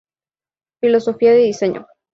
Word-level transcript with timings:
Filosofía 0.79 1.31
de 1.33 1.43
diseño. 1.43 1.85